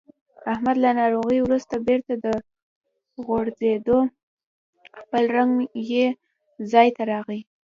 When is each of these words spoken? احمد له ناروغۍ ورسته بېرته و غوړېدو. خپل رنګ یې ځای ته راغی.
احمد 0.53 0.75
له 0.83 0.89
ناروغۍ 0.99 1.39
ورسته 1.41 1.75
بېرته 1.87 2.13
و 2.23 2.25
غوړېدو. 3.25 3.99
خپل 4.99 5.23
رنګ 5.37 5.53
یې 5.91 6.05
ځای 6.71 6.87
ته 6.95 7.03
راغی. 7.11 7.39